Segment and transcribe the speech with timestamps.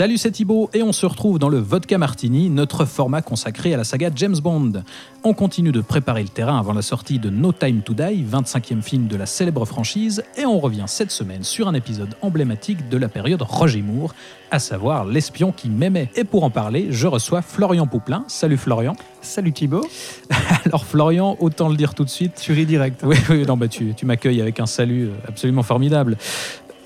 [0.00, 3.76] Salut, c'est Thibaut et on se retrouve dans le Vodka Martini, notre format consacré à
[3.76, 4.82] la saga James Bond.
[5.24, 8.80] On continue de préparer le terrain avant la sortie de No Time to Die, 25e
[8.80, 12.96] film de la célèbre franchise, et on revient cette semaine sur un épisode emblématique de
[12.96, 14.14] la période Roger Moore,
[14.50, 16.08] à savoir L'espion qui m'aimait.
[16.16, 18.24] Et pour en parler, je reçois Florian Pouplin.
[18.26, 18.96] Salut Florian.
[19.20, 19.86] Salut Thibaut.
[20.64, 22.40] Alors Florian, autant le dire tout de suite.
[22.40, 23.04] Tu ris direct.
[23.04, 23.08] hein.
[23.08, 26.16] Oui, oui, non, bah, tu, tu m'accueilles avec un salut absolument formidable.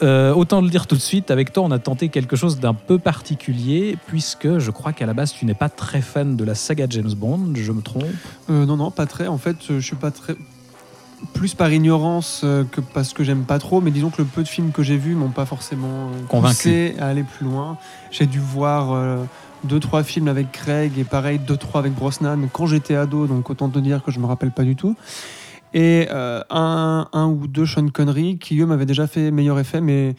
[0.05, 2.75] Euh, autant le dire tout de suite, avec toi, on a tenté quelque chose d'un
[2.75, 6.55] peu particulier, puisque je crois qu'à la base, tu n'es pas très fan de la
[6.55, 8.05] saga James Bond, je me trompe.
[8.51, 9.27] Euh, non, non, pas très.
[9.27, 10.37] En fait, euh, je suis pas très.
[11.33, 14.49] Plus par ignorance que parce que j'aime pas trop, mais disons que le peu de
[14.49, 16.93] films que j'ai vus m'ont pas forcément Convaincu.
[16.99, 17.79] à aller plus loin.
[18.11, 19.17] J'ai dû voir euh,
[19.65, 23.49] deux, trois films avec Craig et pareil, deux, trois avec Brosnan quand j'étais ado, donc
[23.49, 24.97] autant te dire que je me rappelle pas du tout.
[25.75, 29.81] Et euh, un, un ou deux Sean Connery qui, eux, m'avaient déjà fait meilleur effet,
[29.81, 30.15] mais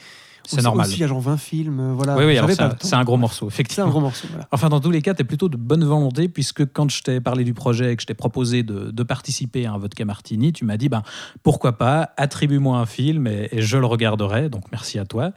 [0.48, 0.86] C'est normal.
[0.88, 1.80] Aussi, il y a genre 20 films.
[1.80, 2.18] euh, Voilà.
[2.18, 2.38] oui, oui,
[2.82, 3.90] c'est un, gros morceau, C'est un effectivement.
[3.90, 4.28] gros morceau.
[4.30, 4.48] Voilà.
[4.52, 7.20] Enfin, dans tous les cas, tu es plutôt de bonne volonté, puisque quand je t'ai
[7.22, 10.54] parlé du projet et que je t'ai proposé de, de participer à un Vodka Martini,
[10.54, 11.04] tu m'as dit, ben,
[11.44, 14.50] pourquoi pas, attribue-moi un film et, et je le regarderai.
[14.50, 15.32] Donc, merci à toi.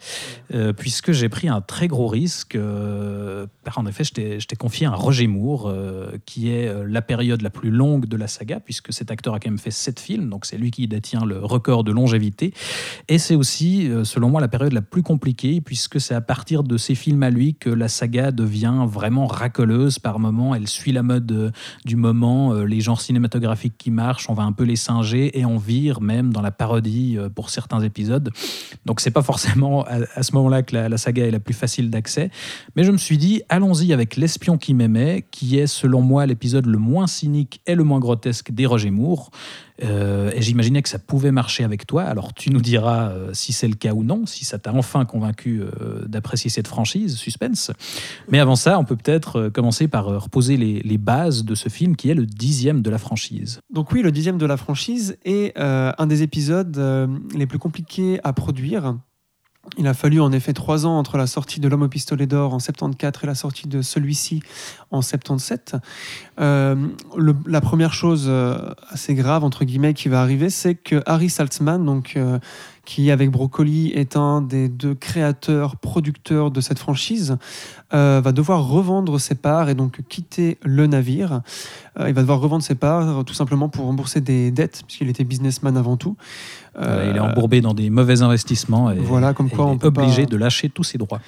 [0.55, 2.55] Euh, puisque j'ai pris un très gros risque.
[2.57, 7.43] euh, car en effet, je t'ai confié un Roger Moore, euh, qui est la période
[7.43, 10.29] la plus longue de la saga, puisque cet acteur a quand même fait sept films.
[10.31, 12.53] Donc, c'est lui qui détient le record de longévité.
[13.09, 16.77] Et c'est aussi, selon moi, la période la plus compliquée, puisque c'est à partir de
[16.77, 20.55] ces films à lui que la saga devient vraiment racoleuse par moments.
[20.55, 21.51] Elle suit la mode euh,
[21.85, 25.45] du moment, euh, les genres cinématographiques qui marchent, on va un peu les singer et
[25.45, 28.31] on vire même dans la parodie euh, pour certains épisodes.
[28.87, 32.31] Donc c'est pas forcément à, ce moment-là que la saga est la plus facile d'accès.
[32.77, 36.67] Mais je me suis dit, allons-y avec L'espion qui m'aimait, qui est selon moi l'épisode
[36.67, 39.31] le moins cynique et le moins grotesque des Roger Moore.
[39.83, 42.03] Euh, et j'imaginais que ça pouvait marcher avec toi.
[42.05, 45.05] Alors tu nous diras euh, si c'est le cas ou non, si ça t'a enfin
[45.05, 47.71] convaincu euh, d'apprécier cette franchise, suspense.
[48.29, 52.11] Mais avant ça, on peut peut-être commencer par reposer les, bases de ce film qui
[52.11, 53.61] est le dixième de la franchise.
[53.73, 56.77] Donc oui, le dixième de la franchise est un des épisodes
[57.37, 58.97] les plus compliqués à produire.
[59.77, 62.55] Il a fallu en effet trois ans entre la sortie de L'homme au pistolet d'or
[62.55, 64.43] en 74 et la sortie de celui-ci
[64.91, 65.77] en 77.
[66.41, 66.89] Euh,
[67.47, 71.85] la première chose euh, assez grave entre guillemets qui va arriver, c'est que Harry Saltzman,
[71.85, 72.39] donc euh,
[72.85, 77.37] qui avec Broccoli est un des deux créateurs producteurs de cette franchise,
[77.91, 81.43] va devoir revendre ses parts et donc quitter le navire.
[81.99, 85.77] Il va devoir revendre ses parts tout simplement pour rembourser des dettes, puisqu'il était businessman
[85.77, 86.17] avant tout.
[86.81, 89.89] Euh, il est embourbé dans des mauvais investissements et, Voilà, comme quoi on est peut
[89.89, 91.21] obligé pas- de lâcher tous ses droits.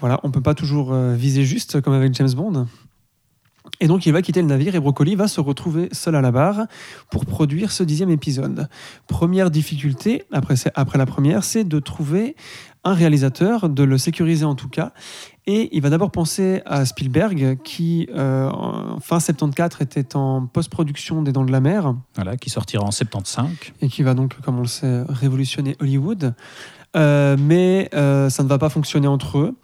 [0.00, 2.66] Voilà, on peut pas toujours euh, viser juste comme avec James Bond.
[3.80, 6.30] Et donc il va quitter le navire et Broccoli va se retrouver seul à la
[6.30, 6.66] barre
[7.10, 8.68] pour produire ce dixième épisode.
[9.06, 12.34] Première difficulté, après, après la première, c'est de trouver
[12.88, 14.92] un réalisateur, de le sécuriser en tout cas.
[15.46, 21.22] Et il va d'abord penser à Spielberg qui, euh, en fin 74, était en post-production
[21.22, 23.48] des Dents de la Mer Voilà, qui sortira en 75.
[23.80, 26.34] et qui va donc, comme on le sait, révolutionner Hollywood.
[26.96, 29.56] Euh, mais euh, ça ne va pas fonctionner entre eux.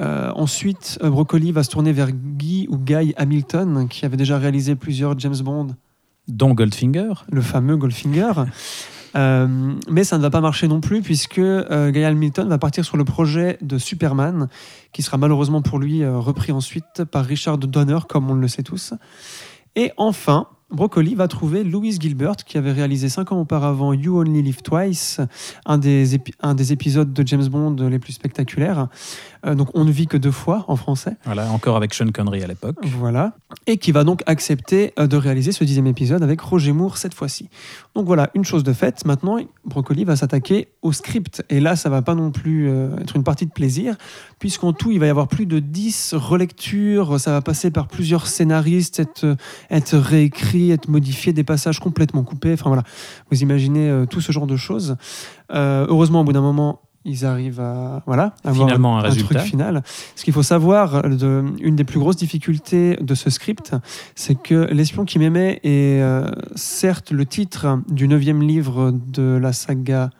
[0.00, 4.74] Euh, ensuite, Broccoli va se tourner vers Guy ou Guy Hamilton, qui avait déjà réalisé
[4.74, 5.68] plusieurs James Bond,
[6.26, 7.12] dont Goldfinger.
[7.30, 8.32] le fameux Goldfinger.
[9.16, 12.84] Euh, mais ça ne va pas marcher non plus, puisque euh, Guy Hamilton va partir
[12.84, 14.48] sur le projet de Superman,
[14.92, 18.62] qui sera malheureusement pour lui euh, repris ensuite par Richard Donner, comme on le sait
[18.62, 18.94] tous.
[19.76, 24.42] Et enfin, Broccoli va trouver Louis Gilbert, qui avait réalisé cinq ans auparavant You Only
[24.42, 25.20] Live Twice,
[25.66, 28.88] un des épisodes de James Bond les plus spectaculaires.
[29.46, 31.16] Euh, donc On ne vit que deux fois en français.
[31.24, 32.76] Voilà, encore avec Sean Connery à l'époque.
[32.82, 33.34] Voilà.
[33.66, 37.14] Et qui va donc accepter euh, de réaliser ce dixième épisode avec Roger Moore cette
[37.14, 37.48] fois-ci.
[37.94, 39.04] Donc voilà, une chose de faite.
[39.04, 41.44] Maintenant, Broccoli va s'attaquer au script.
[41.50, 43.96] Et là, ça va pas non plus euh, être une partie de plaisir,
[44.38, 47.20] puisqu'en tout, il va y avoir plus de 10 relectures.
[47.20, 49.36] Ça va passer par plusieurs scénaristes, être,
[49.70, 52.54] être réécrit, être modifié, des passages complètement coupés.
[52.54, 52.82] Enfin voilà,
[53.30, 54.96] vous imaginez tout ce genre de choses.
[55.52, 59.34] Euh, heureusement, au bout d'un moment, ils arrivent à voilà avoir Finalement, un résultat.
[59.34, 59.82] truc final.
[60.16, 63.72] Ce qu'il faut savoir, de, une des plus grosses difficultés de ce script,
[64.14, 69.52] c'est que L'espion qui m'aimait est euh, certes le titre du neuvième livre de la
[69.52, 70.10] saga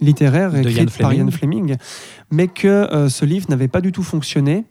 [0.00, 1.12] littéraire écrite par.
[1.12, 1.76] Ian Fleming,
[2.30, 4.64] mais que euh, ce livre n'avait pas du tout fonctionné.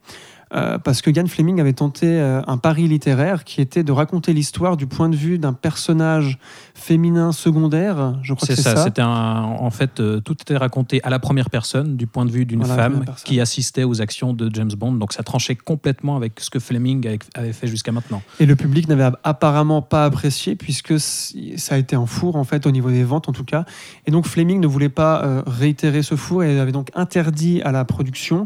[0.54, 4.34] Euh, parce que Ian Fleming avait tenté euh, un pari littéraire qui était de raconter
[4.34, 6.40] l'histoire du point de vue d'un personnage
[6.74, 8.16] féminin secondaire.
[8.24, 8.84] Je crois que C'est ça, ça.
[8.84, 12.32] c'était un, en fait, euh, tout était raconté à la première personne, du point de
[12.32, 14.94] vue d'une Voilà, femme qui assistait aux actions de James Bond.
[14.94, 17.06] Donc ça tranchait complètement avec ce que Fleming
[17.36, 18.22] avait- fait jusqu'à maintenant.
[18.40, 22.66] Et le public n'avait apparemment pas apprécié puisque ça a été un four en fait
[22.66, 23.66] au niveau des ventes en tout cas.
[24.06, 27.72] Et donc Fleming ne voulait pas euh, réitérer ce four et avait donc interdit à
[27.72, 28.46] la production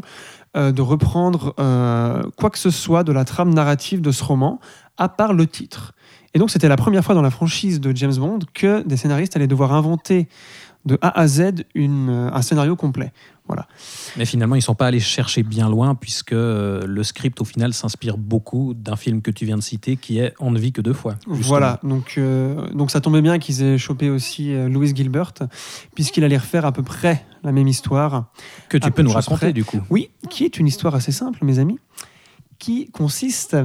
[0.56, 4.60] euh, de reprendre euh, quoi que ce soit de la trame narrative de ce roman
[4.98, 5.94] à part le titre.
[6.34, 9.34] Et donc c'était la première fois dans la franchise de James Bond que des scénaristes
[9.34, 10.28] allaient devoir inventer
[10.84, 13.12] de A à Z une, euh, un scénario complet.
[14.16, 17.44] Mais finalement, ils ne sont pas allés chercher bien loin, puisque euh, le script, au
[17.44, 20.72] final, s'inspire beaucoup d'un film que tu viens de citer, qui est On ne vit
[20.72, 21.16] que deux fois.
[21.26, 21.48] justement.
[21.48, 25.32] Voilà, donc, euh, donc ça tombait bien qu'ils aient chopé aussi euh, Louis Gilbert,
[25.94, 28.30] puisqu'il allait refaire à peu près la même histoire.
[28.68, 29.52] Que tu peux nous raconter, près.
[29.52, 29.80] du coup.
[29.90, 31.78] Oui, qui est une histoire assez simple, mes amis,
[32.58, 33.56] qui consiste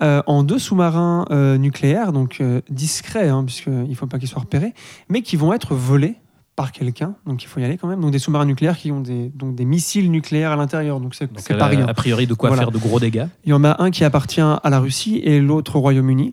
[0.00, 4.42] euh, en deux sous-marins euh, nucléaires, donc discrets, hein, puisqu'il ne faut pas qu'ils soient
[4.42, 4.74] repérés,
[5.08, 6.16] mais qui vont être volés
[6.58, 8.00] par quelqu'un, donc il faut y aller quand même.
[8.00, 11.28] Donc des sous-marins nucléaires qui ont des, donc des missiles nucléaires à l'intérieur, donc c'est
[11.28, 11.86] pas a, rien.
[11.86, 12.64] a priori, de quoi Voilà.
[12.64, 13.26] faire de gros dégâts.
[13.44, 16.32] Il y en a un qui appartient à la Russie et l'autre au Royaume-Uni.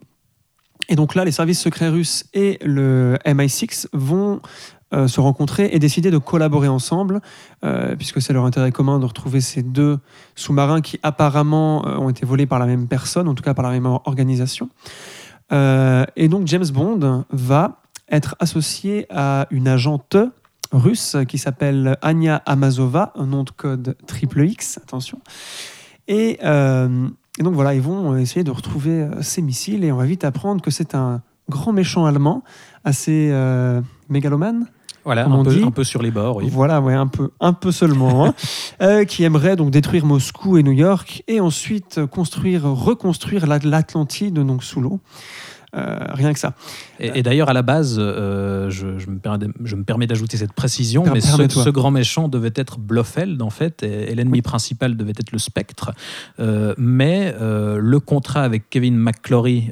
[0.88, 4.40] Et donc là, les services secrets russes et le MI6 vont
[4.94, 7.20] euh, se rencontrer et décider de collaborer ensemble,
[7.64, 9.98] euh, puisque c'est leur intérêt commun de retrouver ces deux
[10.34, 13.64] sous-marins qui apparemment euh, ont été volés par la même personne, en tout cas par
[13.64, 14.70] la même or- organisation.
[15.52, 20.16] Et donc James Bond va être associé à une agente
[20.72, 25.18] russe qui s'appelle Anya Amazova, un nom de code triple X, attention.
[26.08, 27.08] Et, euh,
[27.38, 30.24] et donc voilà, ils vont essayer de retrouver euh, ces missiles et on va vite
[30.24, 32.42] apprendre que c'est un grand méchant allemand,
[32.84, 34.66] assez euh, mégalomane,
[35.04, 35.62] Voilà, un peu, dit.
[35.62, 36.48] un peu sur les bords, oui.
[36.50, 38.34] voilà, ouais, un peu, un peu seulement, hein,
[38.82, 44.34] euh, qui aimerait donc détruire Moscou et New York et ensuite construire, reconstruire l'At- l'Atlantide
[44.34, 44.98] donc sous l'eau.
[45.76, 46.54] Euh, rien que ça.
[47.00, 50.36] Et, et d'ailleurs, à la base, euh, je, je me permets, je me permets d'ajouter
[50.36, 54.96] cette précision, mais ce, grand méchant devait être Blofeld, en fait, et, et l'ennemi principal
[54.96, 55.92] devait être le Spectre.
[56.40, 59.70] Euh, mais le contrat avec Kevin McClory,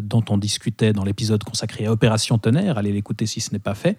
[0.00, 3.74] dont on discutait dans l'épisode consacré à Opération Tonnerre, allez l'écouter si ce n'est pas
[3.74, 3.96] fait,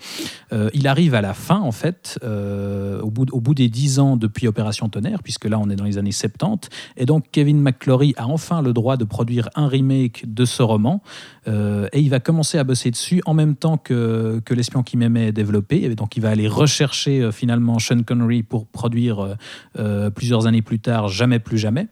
[0.74, 4.48] il arrive à la fin, en fait, au, bout, au bout des 10 ans depuis
[4.48, 8.28] Opération Tonnerre, puisque là, on est dans les années 70, et donc Kevin McClory a
[8.28, 11.02] enfin le droit de produire un remake de ce roman.
[11.48, 14.98] Euh, et il va commencer à bosser dessus en même temps que, que L'espion qui
[14.98, 15.84] m'aimait est développé.
[15.84, 19.36] Et donc il va aller rechercher euh, finalement Sean Connery pour produire
[19.80, 21.88] euh, plusieurs années plus tard Jamais plus jamais.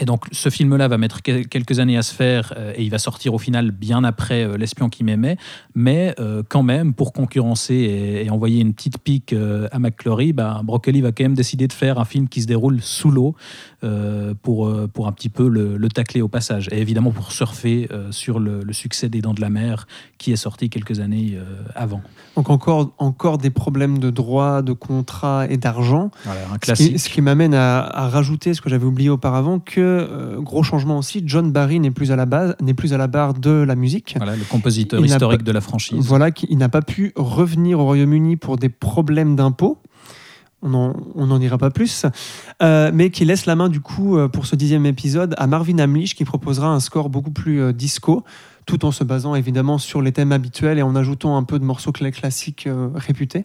[0.00, 2.98] Et donc ce film-là va mettre quel- quelques années à se faire et il va
[2.98, 5.36] sortir au final bien après euh, L'espion qui m'aimait.
[5.76, 10.32] Mais euh, quand même, pour concurrencer et, et envoyer une petite pique euh, à McClory,
[10.32, 13.36] bah, Broccoli va quand même décider de faire un film qui se déroule sous l'eau
[14.42, 16.68] pour, euh, pour un petit peu le, le tacler au passage.
[16.72, 19.86] Et évidemment pour surfer euh, sur le, le succès des Dents de la Mer
[20.18, 21.44] qui est sorti quelques années euh,
[21.74, 22.02] avant.
[22.36, 26.10] Donc encore, encore des problèmes de droit, de contrat et d'argent.
[26.24, 29.58] Voilà, un Ce qui, ce qui m'amène à, à rajouter ce que j'avais oublié auparavant,
[29.60, 33.06] que euh, gros changement aussi, John Barry n'est plus à la base, plus à la
[33.06, 34.14] barre de la musique.
[34.16, 35.98] Voilà, le compositeur Il historique pas- de la franchise.
[36.04, 39.78] Voilà, il n'a pas pu revenir au Royaume-Uni pour des problèmes d'impôts.
[40.64, 42.06] On n'en dira pas plus,
[42.62, 45.78] Euh, mais qui laisse la main du coup euh, pour ce dixième épisode à Marvin
[45.78, 48.24] Hamlish qui proposera un score beaucoup plus euh, disco,
[48.64, 51.64] tout en se basant évidemment sur les thèmes habituels et en ajoutant un peu de
[51.64, 53.44] morceaux cla- classiques réputés.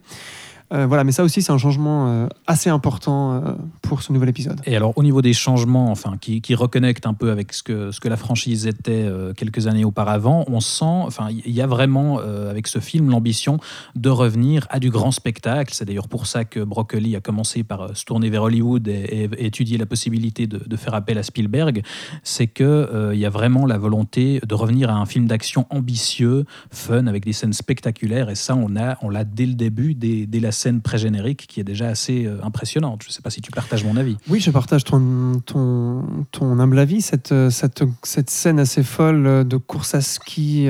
[0.71, 4.29] Euh, voilà, mais ça aussi c'est un changement euh, assez important euh, pour ce nouvel
[4.29, 4.61] épisode.
[4.65, 7.99] Et alors, au niveau des changements, enfin, qui, reconnectent un peu avec ce que, ce
[7.99, 9.07] que la franchise était
[9.37, 13.59] quelques années auparavant, on sent, enfin, il y a vraiment, avec ce film, l'ambition
[13.95, 15.73] de revenir à du grand spectacle.
[15.73, 19.77] C'est d'ailleurs pour ça que Broccoli a commencé par se tourner vers Hollywood et, étudier
[19.77, 21.83] la possibilité de, faire appel à Spielberg.
[22.23, 26.45] C'est qu'il il y a vraiment la volonté de revenir à un film d'action ambitieux,
[26.71, 28.29] fun, avec des scènes spectaculaires.
[28.29, 31.59] Et ça, on a, on l'a dès le début, dès, dès la scène pré-générique, qui
[31.59, 33.01] est déjà assez euh, impressionnante.
[33.03, 34.17] Je ne sais pas si tu partages mon avis.
[34.27, 37.01] Oui, je partage ton, ton, ton humble avis.
[37.01, 40.67] Cette, euh, cette, cette scène assez folle euh, de course à ski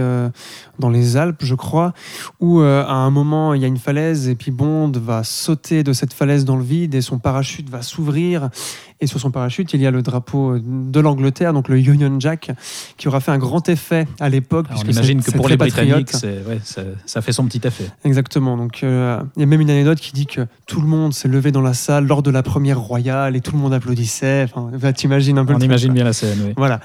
[0.79, 1.93] dans les Alpes, je crois,
[2.39, 5.93] où à un moment il y a une falaise et puis Bond va sauter de
[5.93, 8.49] cette falaise dans le vide et son parachute va s'ouvrir.
[9.01, 12.19] Et sur son parachute, il y a le drapeau euh, de l'Angleterre, donc le Union
[12.19, 12.51] Jack,
[12.97, 14.67] qui aura fait un grand effet à l'époque.
[14.75, 15.55] On imagine que pour les.
[15.55, 17.85] Britanniques, ouais, ça, ça fait son petit effet.
[18.03, 18.57] Exactement.
[18.57, 21.27] Donc, euh, il y a même une anecdote qui dit que tout le monde s'est
[21.27, 24.47] levé dans la salle lors de la première royale et tout le monde applaudissait.
[24.53, 26.53] Enfin, t'imagines un peu On le imagine bien la scène, oui.
[26.57, 26.79] Voilà.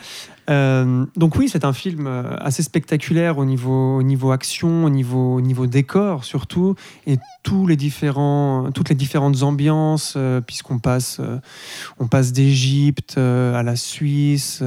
[0.50, 4.90] Euh, donc oui, c'est un film euh, assez spectaculaire au niveau, au niveau action, au
[4.90, 6.74] niveau, au niveau décor surtout,
[7.06, 11.20] et toutes les différentes ambiances, euh, puisqu'on passe,
[12.10, 14.62] passe d'Égypte à la Suisse,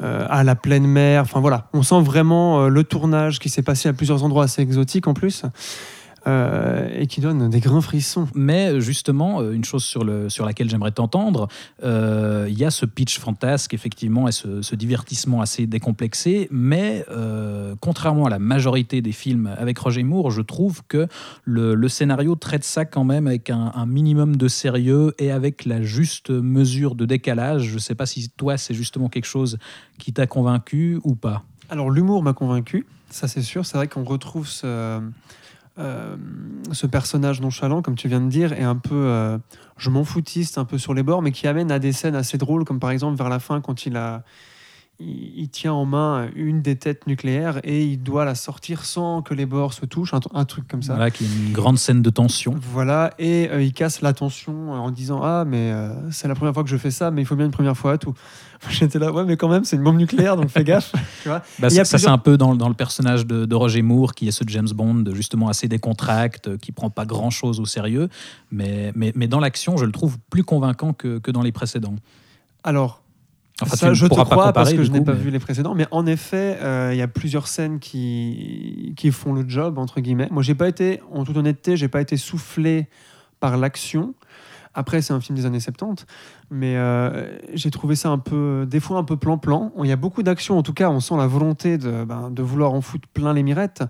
[0.00, 1.22] à la pleine mer.
[1.22, 5.06] Enfin voilà, on sent vraiment le tournage qui s'est passé à plusieurs endroits assez exotiques
[5.06, 5.44] en plus,
[6.26, 8.28] euh, et qui donne des grands frissons.
[8.34, 11.48] Mais justement, euh, une chose sur, le, sur laquelle j'aimerais t'entendre,
[11.82, 17.04] euh, il y a ce pitch fantasque, effectivement, et ce, ce divertissement assez décomplexé, mais
[17.10, 21.06] euh, contrairement à la majorité des films avec Roger Moore, je trouve que
[21.44, 25.64] le, le scénario traite ça quand même avec un, un minimum de sérieux et avec
[25.64, 27.64] la juste mesure de décalage.
[27.64, 29.58] Je ne sais pas si toi, c'est justement quelque chose
[29.98, 31.44] qui t'a convaincu ou pas.
[31.68, 33.64] Alors l'humour m'a convaincu, ça c'est sûr.
[33.64, 35.00] C'est vrai qu'on retrouve ce,
[35.78, 36.16] euh,
[36.72, 39.38] ce personnage nonchalant, comme tu viens de dire, et un peu euh,
[39.76, 42.38] je m'en foutiste, un peu sur les bords, mais qui amène à des scènes assez
[42.38, 44.22] drôles, comme par exemple vers la fin quand il a
[45.00, 49.34] il, tient en main une des têtes nucléaires et il doit la sortir sans que
[49.34, 50.94] les bords se touchent, un, un truc comme ça.
[50.94, 52.54] Voilà, qui est une grande scène de tension.
[52.72, 56.62] Voilà, et euh, il casse l'attention en disant Ah, mais euh, c'est la première fois
[56.62, 58.14] que je fais ça, mais il faut bien une première fois à tout.
[58.68, 60.92] J'étais là, ouais, mais quand même, c'est une bombe nucléaire, donc fais gaffe.
[61.22, 64.14] tu vois Bah, ça, c'est un peu dans, dans le personnage de, de Roger Moore,
[64.14, 68.08] qui est ce James Bond, justement assez décontracté, qui prend pas grand chose au sérieux.
[68.50, 71.96] Mais, mais, mais dans l'action, je le trouve plus convaincant que, que dans les précédents.
[72.62, 73.00] Alors,
[73.62, 75.38] Enfin, ça, je te pourras pas crois parce que je n'ai pas mais- vu les
[75.38, 79.78] précédents, mais en effet, euh, il y a plusieurs scènes qui, qui font le job,
[79.78, 80.28] entre guillemets.
[80.30, 82.88] Moi, j'ai pas été, en toute honnêteté, j'ai pas été soufflé
[83.38, 84.14] par l'action.
[84.72, 86.06] Après, c'est un film des années 70,
[86.50, 89.72] mais euh, j'ai trouvé ça un peu, des fois un peu plan-plan.
[89.82, 92.42] Il y a beaucoup d'action, en tout cas, on sent la volonté de, ben, de
[92.42, 93.82] vouloir en foutre plein les mirettes.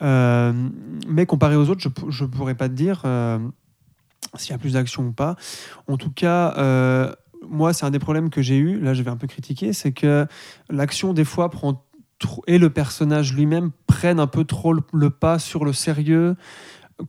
[0.00, 0.52] Euh,
[1.08, 3.02] mais comparé aux autres, je ne pourrais pas te dire
[4.36, 5.36] s'il y a plus d'action ou pas.
[5.88, 6.54] En tout cas,
[7.48, 8.80] moi, c'est un des problèmes que j'ai eu.
[8.80, 10.26] Là, je vais un peu critiquer, c'est que
[10.70, 11.84] l'action des fois prend
[12.18, 16.36] trop, et le personnage lui-même prennent un peu trop le, pas sur le sérieux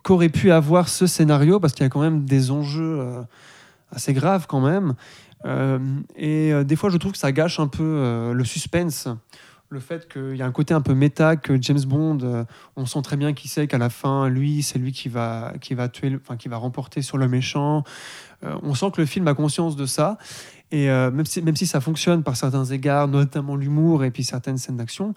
[0.04, 3.22] qu'aurait pu avoir ce scénario, parce qu'il y a quand même des enjeux euh,
[3.92, 4.96] assez graves quand même.
[5.46, 5.80] Euh,
[6.16, 9.08] et euh, des fois, je trouve que ça gâche un peu le suspense.
[9.74, 12.44] Le fait qu'il y a un côté un peu méta, que James Bond, euh,
[12.76, 15.74] on sent très bien qui c'est qu'à la fin, lui, c'est lui qui va, qui
[15.74, 17.84] va tuer, enfin qui va remporter sur le méchant.
[18.44, 20.20] Euh, on sent que le film a conscience de ça.
[20.70, 24.24] Et euh, même, si, même si ça fonctionne par certains égards, notamment l'humour et puis
[24.24, 25.16] certaines scènes d'action,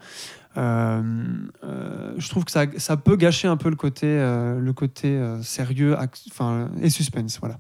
[0.57, 5.99] je trouve que ça, ça peut gâcher un peu le côté, le côté sérieux
[6.81, 7.39] et suspense.
[7.41, 7.59] Voilà.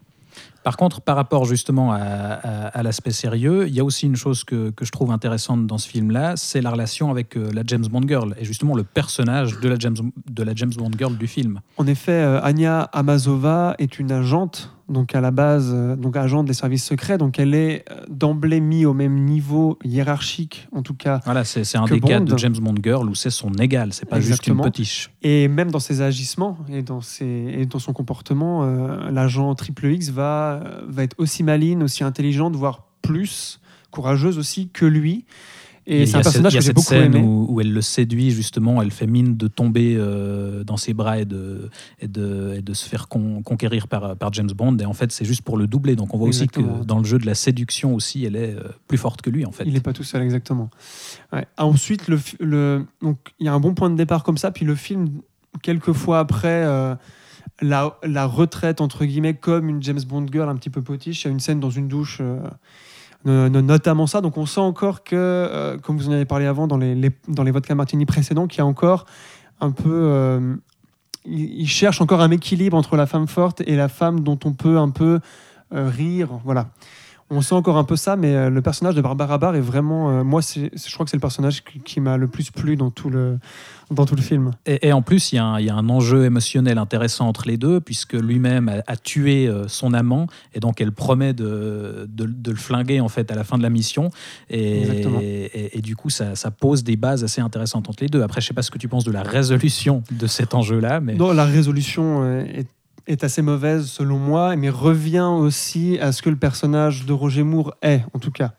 [0.66, 4.70] Par contre, par rapport justement à, l'aspect sérieux, il y a aussi une chose que,
[4.70, 8.02] que je trouve intéressante dans ce film-là, c'est la relation avec euh, la James Bond
[8.08, 9.94] Girl, et justement le personnage de la James,
[10.28, 11.60] de la James Bond Girl du film.
[11.76, 16.46] En effet, euh, Anya Amazova est une agente, donc à la base, euh, donc agente
[16.46, 20.94] des services secrets, donc elle est euh, d'emblée mise au même niveau hiérarchique, en tout
[20.94, 23.92] cas, Voilà, c'est un Que des cas de James Bond Girl où c'est son égal,
[23.92, 24.62] c'est pas Exactement.
[24.62, 25.10] juste une potiche.
[25.22, 29.86] Et même dans ses agissements et dans, ses, et dans son comportement, euh, l'agent Triple
[29.86, 35.24] X va, va être aussi maline, aussi intelligente, voire plus courageuse aussi que lui.
[35.88, 37.24] Et il c'est y un a cette- personnage a que j'ai cette beaucoup scène aimé.
[37.24, 41.18] Où, où elle le séduit justement, elle fait mine de tomber euh, dans ses bras
[41.20, 44.76] et de, et de, et de se faire con- conquérir par, par James Bond.
[44.78, 45.94] Et en fait, c'est juste pour le doubler.
[45.94, 48.62] Donc on voit aussi que dans le jeu de la séduction aussi, elle est euh,
[48.88, 49.62] plus forte que lui en fait.
[49.64, 50.70] Il n'est pas tout seul, exactement.
[51.32, 51.46] Ouais.
[51.56, 54.38] Ah, Ensuite, le, fi- le, donc, il y a un bon point de départ comme
[54.38, 55.08] ça, puis le film,
[55.62, 56.94] quelques fois après, euh,
[57.62, 61.22] la, la retraite, entre guillemets, comme une James Bond girl un petit peu potiche.
[61.24, 62.38] Il y a une scène dans une douche, euh,
[63.26, 64.20] notamment ça.
[64.20, 67.42] Donc on sent encore que, euh, comme vous en avez parlé avant dans les, dans
[67.42, 69.04] les vodka martini précédents, qu'il y a encore
[69.60, 69.90] un peu...
[69.90, 70.56] euh,
[71.24, 74.52] il, il cherche encore un équilibre entre la femme forte et la femme dont on
[74.52, 75.20] peut un peu
[75.74, 76.28] euh, rire.
[76.44, 76.68] Voilà
[77.30, 80.10] on sent encore un peu ça, mais euh, le personnage de Barbara Barr est vraiment.
[80.10, 82.76] euh, moi, c'est- je crois que c'est le personnage qui, qui m'a le plus plu
[82.76, 83.38] dans tout le,
[83.90, 84.52] dans tout le film.
[84.64, 87.26] Et, et en plus, il y, a un, il y a un enjeu émotionnel intéressant
[87.26, 91.32] entre les deux, puisque lui-même a, a tué euh, son amant, et donc elle promet
[91.34, 94.10] de, de- de le flinguer en fait à la fin de la mission.
[94.50, 98.22] Et, et- et du coup, ça, ça pose des bases assez intéressantes entre les deux.
[98.22, 101.14] Après, je sais pas ce que tu penses de la résolution de cet enjeu-là, mais
[101.14, 102.66] Non, la résolution est,
[103.06, 107.42] est assez mauvaise selon moi, mais revient aussi à ce que le personnage de Roger
[107.42, 108.52] Moore est, en tout cas.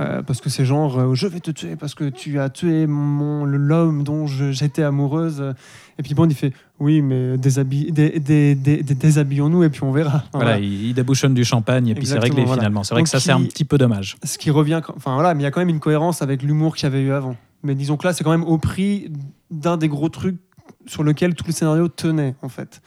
[0.00, 2.88] Euh, parce que c'est genre, euh, je vais te tuer parce que tu as tué
[2.88, 5.54] mon- l'homme dont j'étais amoureuse.
[5.98, 9.84] Et puis Bond, il fait, oui, mais déshabi- dé- dé- dé- dé- déshabillons-nous et puis
[9.84, 10.24] on verra.
[10.32, 10.58] voilà, Voilà.
[10.58, 12.62] il, il débouchonne du champagne et puis c'est réglé voilà.
[12.62, 12.82] finalement.
[12.82, 14.16] C'est vrai Donc que ça, c'est un petit peu dommage.
[14.24, 16.74] ce qui revient, enfin voilà, mais il y a quand même une cohérence avec l'humour
[16.74, 17.36] qu'il y avait eu avant.
[17.62, 19.12] Mais disons que là, c'est quand même au prix
[19.52, 20.40] d'un des gros trucs
[20.86, 22.82] sur lequel tout le scénario tenait, en fait.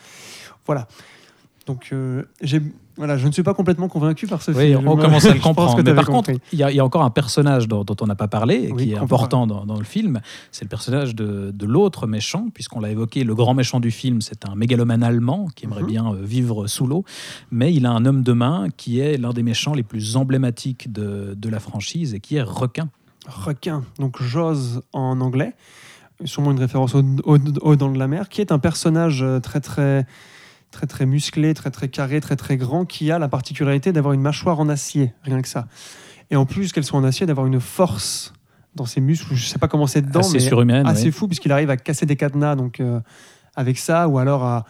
[0.68, 0.88] Voilà.
[1.66, 2.24] Donc, euh,
[2.96, 4.88] voilà, je ne suis pas complètement convaincu par ce Oui, film.
[4.88, 5.82] on commence à le comprendre.
[5.84, 8.06] Mais par contre, il y, a- il y a encore un personnage dont, dont on
[8.08, 10.22] n'a pas parlé et Oui, qui est important dans, dans le film.
[10.54, 13.26] C'est le personnage de, de l'autre méchant, puisqu'on l'a évoqué.
[13.26, 15.88] Le grand méchant du film, c'est un mégalomane allemand qui aimerait Mhm.
[15.88, 17.04] bien euh, vivre sous l'eau.
[17.52, 20.94] Mais il a un homme de main qui est l'un des méchants les plus emblématiques
[20.94, 22.88] de, de la franchise et qui est requin.
[23.28, 25.54] requin, donc Jaws en anglais,
[26.24, 29.42] sûrement une référence au, au, au Dents de la mer, qui est un personnage euh,
[29.42, 30.06] très très
[30.72, 34.22] très très musclé, très très carré, très très grand, qui a la particularité d'avoir une
[34.22, 35.68] mâchoire en acier, rien que ça.
[36.30, 38.34] Et en plus qu'elle soit en acier, d'avoir une force
[38.76, 40.86] dans ses muscles, je sais pas comment c'est dedans, assez mais surhumaine.
[40.86, 43.00] assez fou puisqu'il arrive à casser des cadenas donc euh,
[43.56, 44.66] avec ça, ou alors à,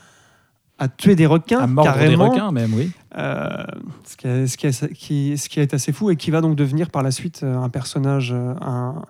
[0.77, 2.29] à tuer des requins, À mordre des carrément.
[2.29, 2.91] requins, même, oui.
[3.17, 3.65] Euh,
[4.05, 6.39] ce, qui est, ce, qui est, qui, ce qui est assez fou et qui va
[6.41, 9.01] donc devenir par la suite euh, un personnage, un,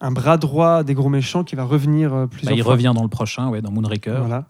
[0.00, 2.72] un bras droit des gros méchants qui va revenir euh, Bah, plusieurs il fois.
[2.72, 4.18] revient dans le prochain, ouais, dans Moonraker.
[4.20, 4.46] Voilà.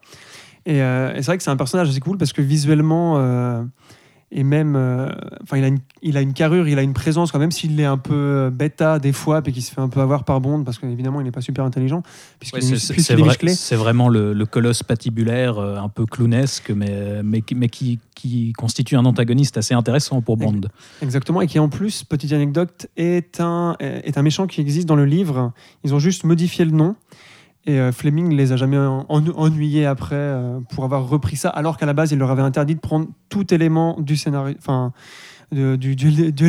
[0.67, 3.63] Et, euh, et c'est vrai que c'est un personnage assez cool parce que visuellement, euh,
[4.35, 5.11] et même, euh,
[5.43, 7.79] enfin, il, a une, il a une carrure, il a une présence, quand même s'il
[7.79, 10.65] est un peu bêta des fois, puis qu'il se fait un peu avoir par Bond,
[10.65, 12.03] parce qu'évidemment, il n'est pas super intelligent,
[12.57, 13.37] Ouais, est, c'est- vrai-
[13.77, 18.97] vraiment le, le colosse patibulaire, un peu clownesque, mais, mais, qui- mais qui, qui constitue
[18.97, 20.61] un antagoniste assez intéressant pour Bond.
[21.03, 24.97] Exactement, et qui en plus, petite anecdote, est un, est un méchant qui existe dans
[24.97, 25.53] le livre.
[25.85, 26.97] Ils ont juste modifié le nom.
[27.65, 31.49] Et euh, Fleming les a jamais en- en- ennuyés après euh, pour avoir repris ça,
[31.49, 34.93] alors qu'à la base, il leur avait interdit de prendre tout élément du scénario, enfin,
[35.53, 35.77] du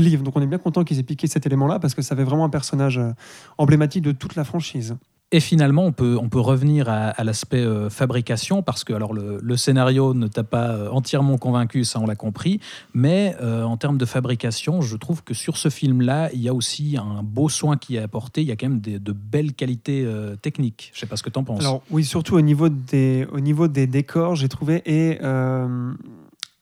[0.02, 0.24] livre.
[0.24, 2.46] Donc on est bien content qu'ils aient piqué cet élément-là, parce que ça avait vraiment
[2.46, 3.12] un personnage euh,
[3.58, 4.96] emblématique de toute la franchise.
[5.36, 9.14] Et finalement, on peut, on peut revenir à, à l'aspect euh, fabrication, parce que alors,
[9.16, 12.60] le, le scénario ne t'a pas euh, entièrement convaincu, ça on l'a compris,
[12.94, 16.54] mais euh, en termes de fabrication, je trouve que sur ce film-là, il y a
[16.54, 19.54] aussi un beau soin qui est apporté, il y a quand même des- de belles
[19.54, 20.92] qualités euh, techniques.
[20.94, 21.62] Je sais pas ce que tu en penses.
[21.62, 25.18] Alors oui, surtout au niveau des, au niveau des décors, j'ai trouvé, et,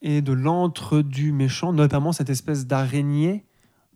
[0.02, 3.44] et de l'antre du méchant, notamment cette espèce d'araignée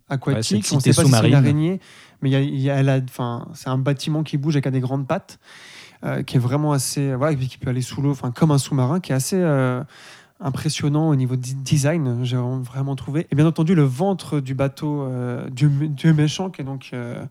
[0.09, 0.65] aquatique.
[0.65, 1.33] cette On ne sait pas si c'est une sous-marine.
[1.35, 1.79] araignée,
[2.25, 2.99] mais il y a- il y a- elle a-
[3.53, 5.37] c'est un bâtiment qui bouge avec des grandes pattes,
[6.03, 7.13] euh, qui est vraiment assez...
[7.13, 9.37] Voilà, et puis qui peut aller sous l'eau, enfin, comme un sous-marin, qui est assez...
[9.39, 9.83] euh,
[10.41, 13.25] impressionnant au niveau design, j'ai vraiment- trouvé.
[13.31, 17.23] Et bien entendu, le ventre du bateau euh, du, du méchant qui est donc euh,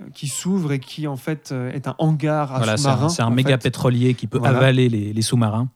[0.00, 3.10] euh, qui s'ouvre et qui en fait euh, est un hangar à Voilà, sous-marin.
[3.10, 4.56] c'est un méga fait, pétrolier qui peut Voilà.
[4.56, 5.68] avaler les, les sous-marins.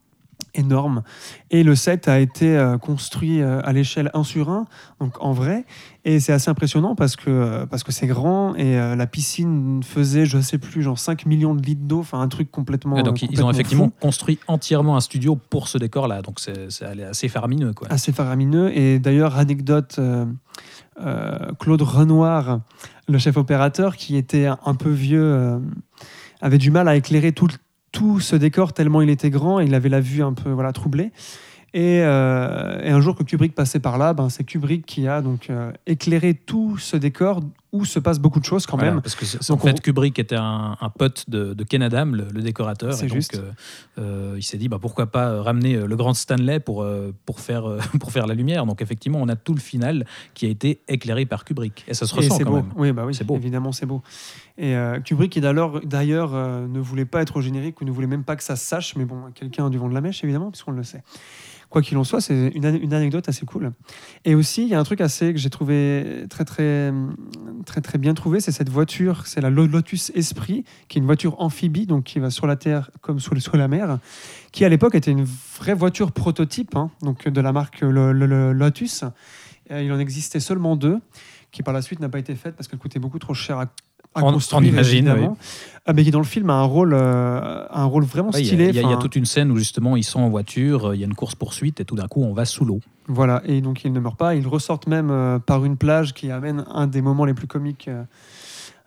[0.57, 1.03] Énorme.
[1.51, 4.65] Et le set a été euh, construit euh, à l'échelle 1 sur 1,
[4.99, 5.65] donc en vrai.
[6.03, 10.25] Et c'est assez impressionnant parce que euh, parce que c'est grand et la piscine faisait,
[10.25, 12.97] je sais plus, genre 5 millions de litres d'eau, enfin un truc complètement.
[12.97, 13.93] Et donc, ils ont effectivement fou.
[14.01, 16.21] construit entièrement un studio pour ce décor-là.
[16.21, 17.73] Donc, c'est c'est assez faramineux.
[17.73, 17.87] Quoi.
[17.91, 18.75] assez faramineux.
[18.77, 20.25] Et d'ailleurs, anecdote, euh,
[21.01, 22.59] euh, Claude Renoir,
[23.07, 25.59] le chef opérateur, qui était un, peu vieux, euh,
[26.41, 27.53] avait du mal à éclairer tout, le-
[27.97, 30.71] tout ce décor tellement il était grand et il avait la vue un peu voilà,
[30.71, 31.11] troublée.
[31.73, 35.21] Et, euh, et un jour que Kubrick passait par là, ben, c'est Kubrick qui a
[35.21, 37.41] donc euh, éclairé tout ce décor
[37.73, 39.01] où se passe beaucoup de choses quand Voilà, même.
[39.01, 42.27] parce que en on- fait, Kubrick était un, un pote de, de Ken Adam, le,
[42.33, 42.93] le décorateur.
[42.93, 43.35] C'est donc, juste.
[43.35, 43.51] euh,
[43.99, 46.85] euh, il s'est dit bah, pourquoi pas euh, ramener le grand Stanley pour,
[47.25, 47.65] pour, faire,
[47.99, 48.65] pour faire la lumière.
[48.65, 51.83] Donc, effectivement, on a tout le final qui a été éclairé par Kubrick.
[51.87, 52.55] Et ça se ressent c'est quand beau.
[52.57, 52.71] même.
[52.77, 53.35] Oui, bah oui, C'est beau.
[53.35, 54.01] évidemment, c'est beau.
[54.57, 58.07] Et euh, Kubrick, qui d'ailleurs, euh, ne voulait pas être au générique ou ne voulait
[58.07, 60.23] même pas que ça se sache, mais bon, quelqu'un a du vent de la mèche,
[60.23, 61.03] évidemment, puisqu'on le sait.
[61.69, 63.73] Quoi qu'il en soit, c'est une, une anecdote assez cool.
[64.23, 66.93] Et aussi, il y a un truc assez que j'ai trouvé très, très,
[67.65, 71.05] très, très bien trouvé, c'est cette voiture, c'est la Lo- Lotus Esprit, qui est une
[71.05, 73.99] voiture amphibie, donc qui va sur la terre comme sur, la mer,
[74.51, 75.25] qui à l'époque était une
[75.59, 79.03] vraie voiture prototype, hein, donc de la marque Lotus.
[79.69, 80.99] Il en existait seulement deux
[81.51, 83.65] qui par la suite n'a pas été faite parce qu'elle coûtait beaucoup trop cher à,
[84.17, 85.37] à On- on construire, imagine, évidemment.
[85.89, 88.69] Ah, mais qui dans le film a un rôle, euh, un rôle vraiment Ouais, stylé.
[88.69, 90.99] il y a- y toute une scène où justement ils sont en voiture, euh, il
[90.99, 92.81] y a une course-poursuite et tout d'un coup on va sous l'eau.
[93.07, 94.35] Voilà, et donc ils ne meurent pas.
[94.35, 97.89] Ils ressortent même euh, par une plage qui amène un des moments les plus comiques,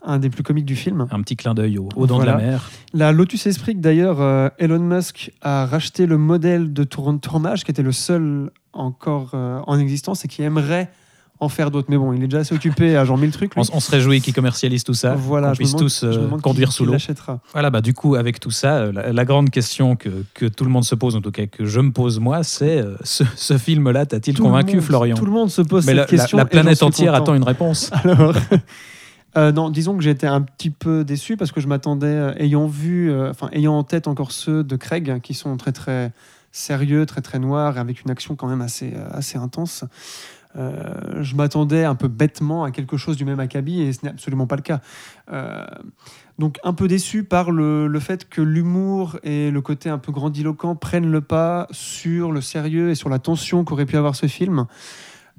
[0.04, 1.06] un des plus comiques du film.
[1.10, 2.70] Un petit clin d'œil aux, aux dents de la mer.
[2.92, 7.70] La Lotus Esprit, d'ailleurs, euh, Elon Musk a racheté le modèle de tour- tournage qui
[7.70, 10.90] était le seul encore euh, en existence et qui aimerait
[11.40, 11.88] en faire d'autres.
[11.90, 13.54] Mais bon, il est déjà assez occupé à genre mille trucs.
[13.54, 13.62] lui.
[13.72, 16.70] On, on se réjouit qu'ils commercialisent tout ça, voilà, qu'on puisse demande- tous euh, conduire
[16.72, 16.94] sous l'eau.
[17.52, 20.70] Voilà, bah, du coup, avec tout ça, la, la grande question que, que tout le
[20.70, 23.56] monde se pose, en tout cas que je me pose moi, c'est euh, ce, ce
[23.58, 26.36] film-là t'a-t-il convaincu, monde- Florian Tout le monde se pose Mais la, cette la- question.
[26.38, 27.22] la j'en planète entière content.
[27.22, 27.90] attend une réponse.
[28.04, 28.34] Alors,
[29.38, 32.66] euh, non, disons que j'étais un petit peu déçu parce que je m'attendais, euh, ayant
[32.66, 36.10] vu, euh, enfin ayant en tête encore ceux de Craig hein, qui sont très très
[36.52, 39.84] sérieux, très très noirs, et avec une action quand même assez assez intense.
[40.56, 44.10] Euh, je m'attendais un peu bêtement à quelque chose du même acabit et ce n'est
[44.10, 44.80] absolument pas le cas.
[45.32, 45.64] Euh,
[46.38, 50.10] donc un peu déçu par le, le fait que l'humour et le côté un peu
[50.10, 54.26] grandiloquent prennent le pas sur le sérieux et sur la tension qu'aurait pu avoir ce
[54.26, 54.66] film.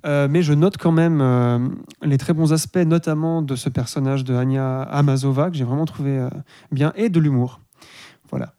[0.05, 4.33] Euh, mais je note quand même les très bons aspects, notamment de ce personnage de
[4.33, 6.27] Anya Amazova, que j'ai vraiment trouvé
[6.71, 7.59] bien, et de l'humour.
[8.31, 8.53] Voilà.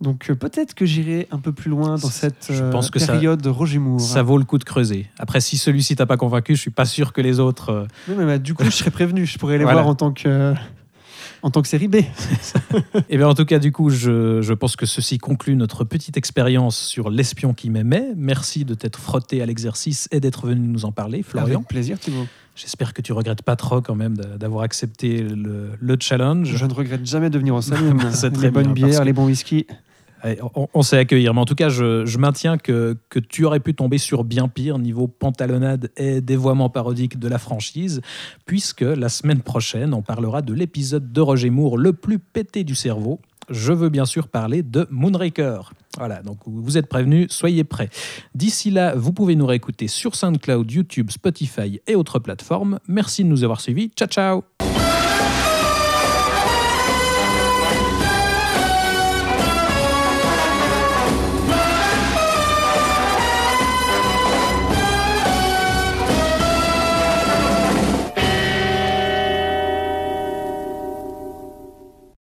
[0.00, 2.98] Donc euh, peut-être que j'irai un peu plus loin dans cette Je euh, pense que
[3.00, 4.00] ça- période de Roger Moore.
[4.00, 5.06] Ça vaut le coup de creuser.
[5.18, 7.70] Après, si celui-ci t'a pas convaincu, je suis pas sûr que les autres.
[7.70, 9.26] euh, Oui, mais bah, du coup, je serais prévenu.
[9.26, 9.80] Je pourrais les Voilà.
[9.82, 10.54] voir en tant que,
[11.42, 11.96] en tant que série B.
[13.08, 16.16] Eh bien, en tout cas, du coup, je, je pense que ceci conclut notre petite
[16.16, 18.12] expérience sur l'espion qui m'aimait.
[18.16, 21.56] Merci de t'être frotté à l'exercice et d'être venu nous en parler, Florian.
[21.56, 22.26] Avec plaisir, Thibaut.
[22.54, 26.54] J'espère que tu regrettes pas trop quand même d'a- d'avoir accepté le, le challenge.
[26.56, 27.96] Je ne regrette jamais de venir au salon.
[28.10, 29.66] C'est les très bonnes bien, parce bières, que- les bons whisky.
[30.20, 30.38] Allez,
[30.74, 33.74] on, sait accueillir, mais en tout cas, je, je maintiens que, que tu aurais pu
[33.74, 38.00] tomber sur bien pire niveau pantalonnade et dévoiement parodique de la franchise,
[38.44, 42.74] puisque la semaine prochaine, on parlera de l'épisode de Roger Moore le plus pété du
[42.74, 43.20] cerveau.
[43.48, 45.72] Je veux bien sûr parler de Moonraker.
[45.96, 47.88] Voilà, donc vous êtes prévenus, soyez prêts.
[48.34, 52.78] D'ici là, vous pouvez nous réécouter sur SoundCloud, YouTube, Spotify et autres plateformes.
[52.88, 53.90] Merci de nous avoir suivis.
[53.96, 54.57] Ciao, ciao